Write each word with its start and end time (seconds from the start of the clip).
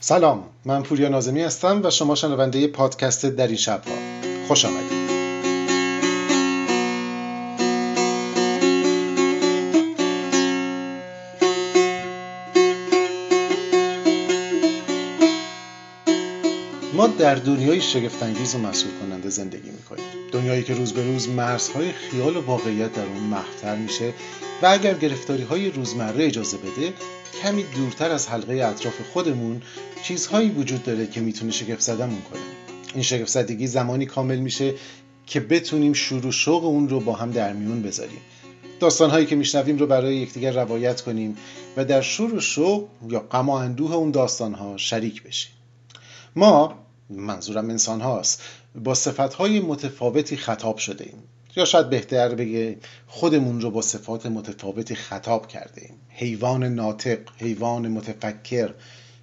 سلام 0.00 0.44
من 0.64 0.82
پوریا 0.82 1.08
نازمی 1.08 1.42
هستم 1.42 1.80
و 1.84 1.90
شما 1.90 2.14
شنونده 2.14 2.66
پادکست 2.66 3.26
در 3.26 3.46
این 3.46 3.56
شبها. 3.56 3.94
خوش 4.48 4.64
آمدید. 4.64 4.91
در 17.10 17.34
دنیای 17.34 17.80
شگفتانگیز 17.80 18.54
و 18.54 18.58
مسئول 18.58 18.92
کننده 19.00 19.28
زندگی 19.28 19.70
می‌کنیم. 19.70 20.04
دنیایی 20.32 20.62
که 20.62 20.74
روز 20.74 20.92
به 20.92 21.04
روز 21.04 21.28
مرزهای 21.28 21.92
خیال 21.92 22.36
و 22.36 22.40
واقعیت 22.40 22.92
در 22.92 23.04
اون 23.04 23.22
محفتر 23.22 23.76
میشه 23.76 24.12
و 24.62 24.66
اگر 24.66 24.94
گرفتاری 24.94 25.42
های 25.42 25.70
روزمره 25.70 26.26
اجازه 26.26 26.56
بده 26.56 26.92
کمی 27.42 27.62
دورتر 27.62 28.10
از 28.10 28.28
حلقه 28.28 28.54
اطراف 28.54 28.94
خودمون 29.12 29.62
چیزهایی 30.02 30.48
وجود 30.48 30.82
داره 30.82 31.06
که 31.06 31.20
می‌تونه 31.20 31.52
شگفت 31.52 31.80
زدمون 31.80 32.22
کنه. 32.22 32.40
این 32.94 33.02
شگفت 33.02 33.30
زدگی 33.30 33.66
زمانی 33.66 34.06
کامل 34.06 34.38
میشه 34.38 34.74
که 35.26 35.40
بتونیم 35.40 35.92
شور 35.92 36.26
و 36.26 36.32
شوق 36.32 36.64
اون 36.64 36.88
رو 36.88 37.00
با 37.00 37.12
هم 37.12 37.30
در 37.30 37.52
میون 37.52 37.82
بذاریم. 37.82 38.20
داستانهایی 38.80 39.26
که 39.26 39.36
میشنویم 39.36 39.78
رو 39.78 39.86
برای 39.86 40.16
یکدیگر 40.16 40.52
روایت 40.52 41.00
کنیم 41.00 41.36
و 41.76 41.84
در 41.84 42.00
شور 42.00 42.34
و 42.34 42.40
شوق 42.40 42.88
یا 43.08 43.20
غم 43.20 43.48
و 43.48 43.52
اندوه 43.52 43.94
اون 43.94 44.10
داستانها 44.10 44.76
شریک 44.76 45.22
بشیم. 45.22 45.52
ما 46.36 46.82
منظورم 47.16 47.70
انسان 47.70 48.00
هاست 48.00 48.42
با 48.74 48.94
صفت 48.94 49.34
های 49.34 49.60
متفاوتی 49.60 50.36
خطاب 50.36 50.76
شده 50.76 51.04
ایم. 51.04 51.22
یا 51.56 51.64
شاید 51.64 51.90
بهتر 51.90 52.34
بگه 52.34 52.78
خودمون 53.06 53.60
رو 53.60 53.70
با 53.70 53.82
صفات 53.82 54.26
متفاوتی 54.26 54.94
خطاب 54.94 55.46
کرده 55.48 55.82
ایم. 55.82 55.94
حیوان 56.08 56.64
ناطق، 56.64 57.18
حیوان 57.38 57.88
متفکر، 57.88 58.70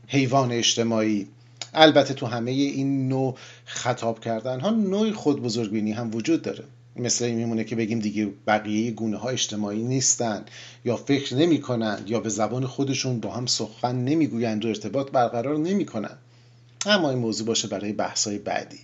حیوان 0.07 0.51
اجتماعی. 0.51 1.27
البته 1.73 2.13
تو 2.13 2.25
همه 2.25 2.51
این 2.51 3.07
نوع 3.07 3.35
خطاب 3.65 4.19
کردن 4.19 4.59
ها 4.59 4.69
نوع 4.69 5.11
خود 5.11 5.41
بزرگبینی 5.41 5.91
هم 5.91 6.15
وجود 6.15 6.41
داره. 6.41 6.63
مثل 6.95 7.25
این 7.25 7.35
میمونه 7.35 7.63
که 7.63 7.75
بگیم 7.75 7.99
دیگه 7.99 8.29
بقیه 8.47 8.91
گونه 8.91 9.17
ها 9.17 9.29
اجتماعی 9.29 9.83
نیستن 9.83 10.45
یا 10.85 10.95
فکر 10.95 11.35
نمی 11.35 11.61
کنند 11.61 12.09
یا 12.09 12.19
به 12.19 12.29
زبان 12.29 12.65
خودشون 12.65 13.19
با 13.19 13.31
هم 13.31 13.45
سخن 13.45 13.95
نمی‌گویند 13.95 14.65
و 14.65 14.67
ارتباط 14.67 15.11
برقرار 15.11 15.57
نمی 15.57 15.85
کنند 15.85 16.17
اما 16.85 17.09
این 17.09 17.19
موضوع 17.19 17.47
باشه 17.47 17.67
برای 17.67 17.93
بحثای 17.93 18.37
بعدی. 18.37 18.79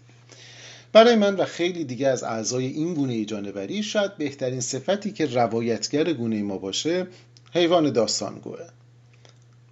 برای 0.94 1.16
من 1.16 1.36
و 1.36 1.46
خیلی 1.46 1.84
دیگه 1.84 2.08
از 2.08 2.24
اعضای 2.24 2.66
این 2.66 2.94
گونه 2.94 3.26
جانوری 3.26 3.84
شاید 3.84 4.18
بهترین 4.18 4.62
صفتی 4.62 5.12
که 5.12 5.26
روایتگر 5.26 6.14
گونه 6.14 6.44
ما 6.44 6.58
باشه 6.58 7.08
حیوان 7.54 7.92
داستانگوه. 7.92 8.60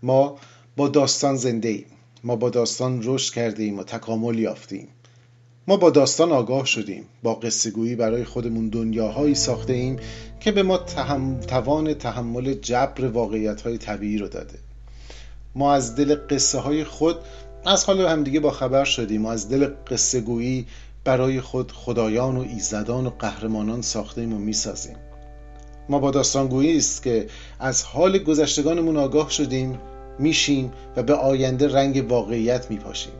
ما 0.04 0.38
با 0.76 0.88
داستان 0.88 1.36
زنده 1.36 1.70
ایم. 1.70 1.86
ما 2.24 2.36
با 2.36 2.50
داستان 2.50 3.02
رشد 3.04 3.34
کرده 3.34 3.64
ایم 3.64 3.80
و 3.80 3.84
تکامل 3.84 4.40
یافتیم. 4.40 4.88
ما 5.68 5.78
با 5.78 5.90
داستان 5.90 6.32
آگاه 6.32 6.66
شدیم. 6.66 7.06
با 7.24 7.36
قصه 7.36 7.72
گویی 7.72 7.96
برای 7.96 8.24
خودمون 8.24 8.70
دنیاهایی 8.70 9.36
ساخته 9.36 9.74
ایم 9.74 10.00
که 10.40 10.52
به 10.52 10.64
ما 10.64 10.78
تهم... 10.78 11.40
توان 11.40 11.94
تحمل 11.94 12.54
جبر 12.54 13.06
واقعیت 13.06 13.62
های 13.62 13.78
طبیعی 13.78 14.18
رو 14.18 14.28
داده. 14.28 14.60
ما 15.56 15.74
از 15.74 15.96
دل 15.96 16.16
قصه 16.30 16.60
های 16.60 16.84
خود 16.84 17.18
از 17.66 17.86
حال 17.86 18.02
همدیگه 18.02 18.40
با 18.40 18.52
خبر 18.52 18.84
شدیم 18.84 19.26
و 19.26 19.30
از 19.30 19.50
دل 19.50 19.70
قصه 19.88 20.22
گویی 20.22 20.68
برای 21.04 21.42
خود 21.42 21.72
خدایان 21.72 22.38
و 22.38 22.42
ایزدان 22.42 23.08
و 23.08 23.10
قهرمانان 23.10 23.82
ساخته 23.82 24.22
ایم 24.22 24.34
و 24.34 24.38
می‌سازیم. 24.38 24.96
ما 25.90 26.00
با 26.00 26.12
داستانگویی 26.12 26.78
است 26.78 27.04
که 27.04 27.28
از 27.60 27.84
حال 27.84 28.18
گذشتگانمون 28.18 28.98
آگاه 28.98 29.30
شدیم 29.30 29.80
میشیم 30.20 30.72
و 30.96 31.04
به 31.04 31.14
آینده 31.14 31.74
رنگ 31.74 32.06
واقعیت 32.10 32.72
میپاشیم. 32.72 33.14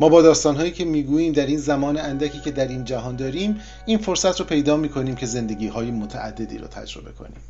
ما 0.00 0.08
با 0.08 0.22
داستانهایی 0.22 0.70
که 0.70 0.84
می‌گوییم 0.84 1.32
در 1.32 1.46
این 1.46 1.58
زمان 1.58 1.98
اندکی 1.98 2.40
که 2.40 2.50
در 2.50 2.68
این 2.68 2.84
جهان 2.84 3.16
داریم 3.16 3.60
این 3.86 3.98
فرصت 3.98 4.40
رو 4.40 4.46
پیدا 4.46 4.76
می‌کنیم 4.76 5.14
که 5.14 5.26
زندگی 5.26 5.68
های 5.68 5.90
متعددی 5.90 6.58
رو 6.58 6.66
تجربه 6.66 7.12
کنیم. 7.12 7.40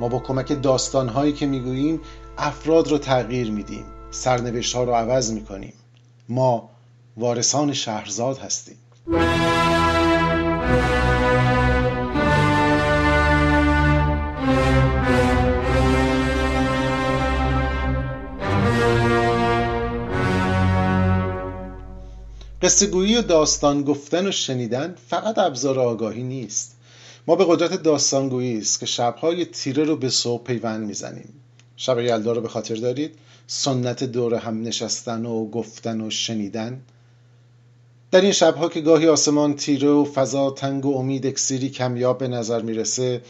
ما 0.00 0.08
با 0.08 0.18
کمک 0.18 0.62
داستانهایی 0.62 1.32
که 1.32 1.46
می‌گوییم 1.46 2.00
افراد 2.38 2.88
رو 2.88 2.98
تغییر 2.98 3.50
میدیم 3.50 3.84
سرنوشت 4.10 4.76
ها 4.76 4.84
رو 4.84 4.92
عوض 4.92 5.32
می‌کنیم. 5.32 5.72
ما 6.28 6.70
وارثان 7.16 7.72
شهرزاد 7.72 8.38
هستیم. 8.38 8.76
قصه 22.62 22.86
گویی 22.86 23.16
و 23.16 23.22
داستان 23.22 23.82
گفتن 23.82 24.26
و 24.26 24.32
شنیدن 24.32 24.94
فقط 25.08 25.38
ابزار 25.38 25.78
آگاهی 25.78 26.22
نیست. 26.22 26.79
ما 27.26 27.36
به 27.36 27.44
قدرت 27.48 27.82
داستانگویی 27.82 28.58
است 28.58 28.80
که 28.80 28.86
شبهای 28.86 29.44
تیره 29.44 29.84
رو 29.84 29.96
به 29.96 30.08
صبح 30.08 30.42
پیوند 30.44 30.86
می‌زنیم. 30.86 31.28
شب 31.76 31.98
یلدا 31.98 32.32
رو 32.32 32.40
به 32.40 32.48
خاطر 32.48 32.74
دارید. 32.74 33.14
سنت 33.46 34.04
دور 34.04 34.34
هم 34.34 34.62
نشستن 34.62 35.26
و 35.26 35.50
گفتن 35.50 36.00
و 36.00 36.10
شنیدن. 36.10 36.80
در 38.10 38.20
این 38.20 38.32
شبها 38.32 38.68
که 38.68 38.80
گاهی 38.80 39.08
آسمان 39.08 39.54
تیره 39.54 39.88
و 39.88 40.04
فضا 40.04 40.50
تنگ 40.50 40.86
و 40.86 40.96
امید 40.96 41.26
اکسیری 41.26 41.70
کمیاب 41.70 42.18
به 42.18 42.28
نظر 42.28 42.62
می‌رسه 42.62 43.22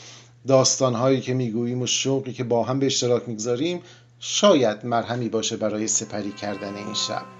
داستانهایی 0.46 1.20
که 1.20 1.34
می‌گوییم 1.34 1.82
و 1.82 1.86
شوقی 1.86 2.32
که 2.32 2.44
با 2.44 2.62
هم 2.62 2.78
به 2.78 2.86
اشتراک 2.86 3.28
می‌گذاریم 3.28 3.80
شاید 4.20 4.86
مرهمی 4.86 5.28
باشه 5.28 5.56
برای 5.56 5.88
سپری 5.88 6.32
کردن 6.32 6.74
این 6.74 6.94
شب. 6.94 7.39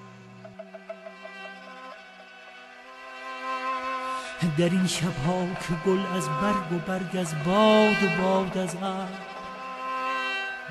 در 4.58 4.64
این 4.70 4.86
شبها 4.86 5.46
که 5.46 5.74
گل 5.86 6.00
از 6.16 6.28
برگ 6.28 6.72
و 6.72 6.78
برگ 6.86 7.16
از 7.16 7.34
باد 7.44 8.02
و 8.02 8.22
باد 8.22 8.58
از 8.58 8.76
ابر 8.76 9.06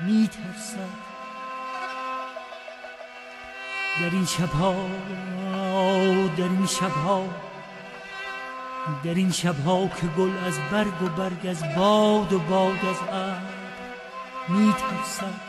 میترسد. 0.00 1.10
در 4.00 4.10
این 4.10 4.24
شبها 4.26 4.74
در 6.36 6.42
این 6.42 6.66
شبها 6.66 7.24
در 9.04 9.14
این 9.14 9.30
شبها 9.30 9.88
که 10.00 10.06
گل 10.06 10.30
از 10.46 10.58
برگ 10.72 11.02
و 11.02 11.08
برگ 11.08 11.46
از 11.46 11.62
باد 11.76 12.32
و 12.32 12.38
باد 12.38 12.84
از 12.90 12.96
ابر 13.08 13.40
میترسد. 14.48 15.40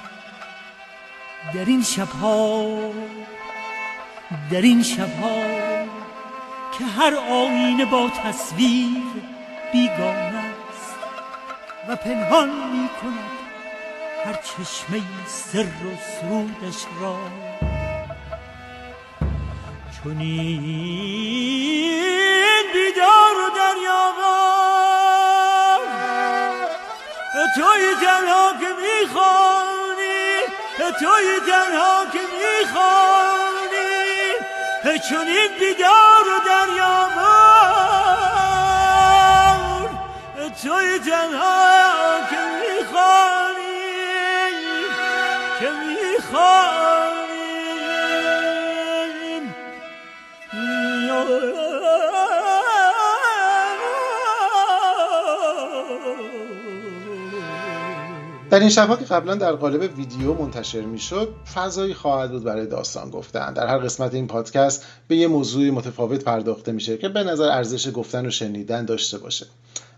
در 1.54 1.66
این 1.66 1.84
شبها 1.84 2.66
در 4.52 4.62
این 4.62 4.84
شبها 4.84 5.62
که 6.78 6.84
هر 6.86 7.16
آینه 7.16 7.86
با 7.86 8.10
تصویر 8.10 9.04
بیگانه 9.72 10.44
است 10.70 10.96
و 11.88 11.96
پنهان 11.96 12.50
می 12.50 12.90
کند 13.02 13.32
هر 14.26 14.34
چشمه 14.34 15.02
سر 15.28 15.64
و 15.64 15.98
سرودش 16.22 16.86
را. 17.02 17.18
چنین 20.04 20.72
بیدار 22.74 23.36
و 23.38 23.50
دریاوار 23.56 24.62
توی 27.56 27.96
تنها 28.02 28.48
که 28.60 28.70
می‌خوانی 28.82 30.20
توی 31.00 31.28
تنها 31.52 32.06
که 32.12 32.20
می‌خوانی 32.42 34.01
چنین 34.84 35.50
بیدار 35.60 36.28
و 36.28 36.40
دریاوار 36.46 37.62
توی 40.64 41.00
تنها 41.00 42.20
که 42.30 42.38
می‌خوانی 42.62 43.78
که 45.60 45.70
می‌خوانی 45.70 46.92
در 58.52 58.60
این 58.60 58.70
شبها 58.70 58.96
که 58.96 59.06
قبلا 59.06 59.36
در 59.36 59.52
قالب 59.52 59.98
ویدیو 59.98 60.34
منتشر 60.34 60.82
می‌شد 60.82 61.36
فضایی 61.54 61.94
خواهد 61.94 62.32
بود 62.32 62.44
برای 62.44 62.66
داستان 62.68 63.10
گفتن. 63.10 63.54
در 63.54 63.68
هر 63.68 63.78
قسمت 63.78 64.14
این 64.14 64.28
پادکست 64.28 64.86
به 65.08 65.16
یه 65.16 65.28
موضوع 65.28 65.70
متفاوت 65.70 66.24
پرداخته 66.24 66.72
میشه 66.72 66.98
که 66.98 67.10
به 67.10 67.24
نظر 67.24 67.50
ارزش 67.50 67.92
گفتن 67.94 68.26
و 68.26 68.30
شنیدن 68.30 68.86
داشته 68.86 69.18
باشه. 69.18 69.46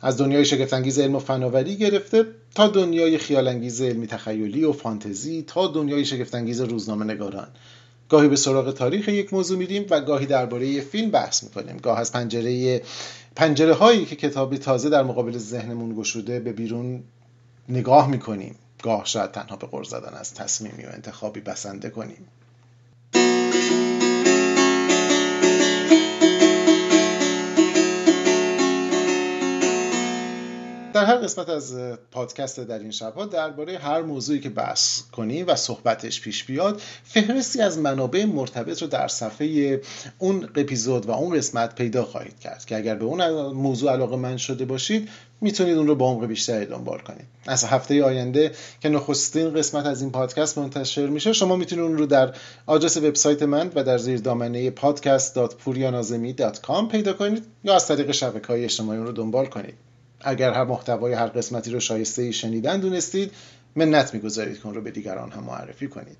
از 0.01 0.17
دنیای 0.17 0.45
شگفتانگیز 0.45 0.99
علم 0.99 1.15
و 1.15 1.19
فناوری 1.19 1.77
گرفته 1.77 2.25
تا 2.55 2.67
دنیای 2.67 3.17
خیالانگیز 3.17 3.81
علمی 3.81 4.07
تخیلی 4.07 4.63
و 4.63 4.71
فانتزی 4.71 5.43
تا 5.47 5.67
دنیای 5.67 6.05
شگفتانگیز 6.05 6.61
روزنامه 6.61 7.05
نگاران. 7.05 7.47
گاهی 8.09 8.27
به 8.27 8.35
سراغ 8.35 8.73
تاریخ 8.73 9.07
یک 9.07 9.33
موضوع 9.33 9.57
میریم 9.57 9.85
و 9.89 10.01
گاهی 10.01 10.25
درباره 10.25 10.67
یه 10.67 10.81
فیلم 10.81 11.11
بحث 11.11 11.43
می‌کنیم. 11.43 11.77
گاه 11.77 11.99
از 11.99 12.11
پنجره 12.11 12.81
پنجره 13.35 13.73
هایی 13.73 14.05
که 14.05 14.15
کتابی 14.15 14.57
تازه 14.57 14.89
در 14.89 15.03
مقابل 15.03 15.37
ذهنمون 15.37 15.95
گشوده 15.95 16.39
به 16.39 16.53
بیرون 16.53 17.03
نگاه 17.69 18.07
می‌کنیم. 18.07 18.55
گاه 18.83 19.05
شاید 19.05 19.31
تنها 19.31 19.55
به 19.55 19.67
قرض 19.67 19.89
زدن 19.89 20.13
از 20.13 20.33
تصمیمی 20.33 20.83
و 20.83 20.89
انتخابی 20.93 21.39
بسنده 21.39 21.89
کنیم. 21.89 22.27
در 30.93 31.05
هر 31.05 31.17
قسمت 31.17 31.49
از 31.49 31.75
پادکست 32.11 32.59
در 32.59 32.79
این 32.79 32.91
شبها 32.91 33.25
درباره 33.25 33.77
هر 33.77 34.01
موضوعی 34.01 34.39
که 34.39 34.49
بحث 34.49 35.01
کنیم 35.01 35.47
و 35.47 35.55
صحبتش 35.55 36.21
پیش 36.21 36.43
بیاد 36.43 36.81
فهرستی 37.03 37.61
از 37.61 37.77
منابع 37.77 38.25
مرتبط 38.25 38.81
رو 38.81 38.87
در 38.87 39.07
صفحه 39.07 39.81
اون 40.19 40.49
اپیزود 40.55 41.05
و 41.05 41.11
اون 41.11 41.37
قسمت 41.37 41.75
پیدا 41.75 42.05
خواهید 42.05 42.39
کرد 42.39 42.65
که 42.65 42.77
اگر 42.77 42.95
به 42.95 43.05
اون 43.05 43.51
موضوع 43.51 43.91
علاقه 43.91 44.15
من 44.15 44.37
شده 44.37 44.65
باشید 44.65 45.09
می‌تونید 45.41 45.77
اون 45.77 45.87
رو 45.87 45.95
با 45.95 46.09
عمق 46.09 46.25
بیشتری 46.25 46.65
دنبال 46.65 46.99
کنید. 46.99 47.25
از 47.47 47.63
هفته 47.63 48.03
آینده 48.03 48.51
که 48.81 48.89
نخستین 48.89 49.53
قسمت 49.53 49.85
از 49.85 50.01
این 50.01 50.11
پادکست 50.11 50.57
منتشر 50.57 51.07
میشه 51.07 51.33
شما 51.33 51.55
می‌تونید 51.55 51.85
اون 51.85 51.97
رو 51.97 52.05
در 52.05 52.33
آدرس 52.65 52.97
وبسایت 52.97 53.43
من 53.43 53.71
و 53.75 53.83
در 53.83 53.97
زیر 53.97 54.19
دامنه 54.19 54.71
podcast.purianazemi.com 54.71 56.87
پیدا 56.91 57.13
کنید 57.13 57.45
یا 57.63 57.75
از 57.75 57.87
طریق 57.87 58.11
شبکه 58.11 58.47
های 58.47 58.63
اجتماعی 58.63 58.97
اون 58.97 59.07
رو 59.07 59.13
دنبال 59.13 59.45
کنید. 59.45 59.92
اگر 60.23 60.53
هر 60.53 60.63
محتوای 60.63 61.13
هر 61.13 61.27
قسمتی 61.27 61.71
رو 61.71 61.79
شایسته 61.79 62.31
شنیدن 62.31 62.79
دونستید 62.79 63.31
منت 63.75 64.13
می‌گذارید 64.13 64.59
که 64.59 64.65
اون 64.65 64.75
رو 64.75 64.81
به 64.81 64.91
دیگران 64.91 65.31
هم 65.31 65.43
معرفی 65.43 65.87
کنید. 65.87 66.17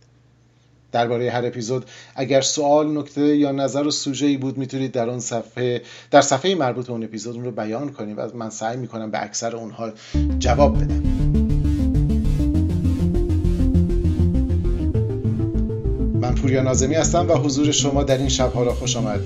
درباره 0.91 1.31
هر 1.31 1.45
اپیزود 1.45 1.85
اگر 2.15 2.41
سوال 2.41 2.97
نکته 2.97 3.21
یا 3.21 3.51
نظر 3.51 3.87
و 3.87 3.91
سوژه 3.91 4.25
ای 4.25 4.37
بود 4.37 4.57
می‌تونید 4.57 4.91
در 4.91 5.09
اون 5.09 5.19
صفحه 5.19 5.81
در 6.11 6.21
صفحه 6.21 6.55
مربوط 6.55 6.85
به 6.85 6.91
اون 6.91 7.03
اپیزود 7.03 7.35
اون 7.35 7.45
رو 7.45 7.51
بیان 7.51 7.91
کنید 7.91 8.17
و 8.17 8.37
من 8.37 8.49
سعی 8.49 8.77
می‌کنم 8.77 9.11
به 9.11 9.23
اکثر 9.23 9.55
اونها 9.55 9.91
جواب 10.39 10.83
بدم. 10.83 11.03
من 16.19 16.35
پوریا 16.35 16.63
نازمی 16.63 16.95
هستم 16.95 17.29
و 17.29 17.33
حضور 17.33 17.71
شما 17.71 18.03
در 18.03 18.17
این 18.17 18.29
شبها 18.29 18.63
را 18.63 18.73
خوش 18.73 18.97
آمد 18.97 19.19